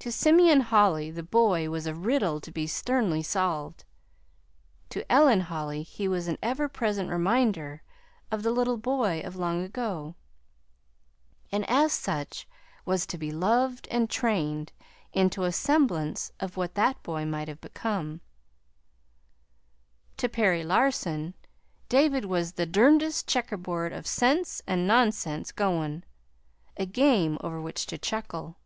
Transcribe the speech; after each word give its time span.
To 0.00 0.12
Simeon 0.12 0.60
Holly 0.60 1.10
the 1.10 1.22
boy 1.22 1.70
was 1.70 1.86
a 1.86 1.94
riddle 1.94 2.38
to 2.42 2.52
be 2.52 2.66
sternly 2.66 3.22
solved. 3.22 3.84
To 4.90 5.10
Ellen 5.10 5.40
Holly 5.40 5.82
he 5.82 6.08
was 6.08 6.28
an 6.28 6.36
everpresent 6.42 7.08
reminder 7.08 7.80
of 8.30 8.42
the 8.42 8.50
little 8.50 8.76
boy 8.76 9.20
of 9.22 9.36
long 9.36 9.62
ago, 9.62 10.14
and 11.50 11.64
as 11.70 11.94
such 11.94 12.46
was 12.84 13.06
to 13.06 13.16
be 13.16 13.32
loved 13.32 13.88
and 13.90 14.10
trained 14.10 14.72
into 15.14 15.44
a 15.44 15.52
semblance 15.52 16.32
of 16.38 16.58
what 16.58 16.74
that 16.74 17.02
boy 17.02 17.24
might 17.24 17.48
have 17.48 17.62
become. 17.62 18.20
To 20.18 20.28
Perry 20.28 20.64
Larson, 20.64 21.32
David 21.88 22.26
was 22.26 22.52
the 22.52 22.66
"derndest 22.66 23.26
checkerboard 23.26 23.94
of 23.94 24.06
sense 24.06 24.60
an' 24.66 24.86
nonsense 24.86 25.50
goin'" 25.50 26.04
a 26.76 26.84
game 26.84 27.38
over 27.40 27.58
which 27.58 27.86
to 27.86 27.96
chuckle. 27.96 28.56